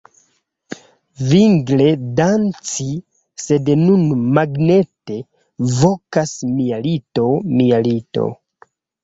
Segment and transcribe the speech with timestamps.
[1.31, 1.83] Vigle
[2.19, 2.85] danci
[3.43, 4.07] sed nun
[4.39, 5.19] magnete
[5.77, 7.29] vokas mia lito
[7.61, 8.27] mia lito